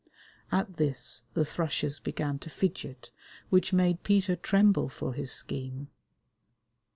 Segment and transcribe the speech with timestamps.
[0.51, 3.11] At this the thrushes began to fidget,
[3.51, 5.89] which made Peter tremble for his scheme.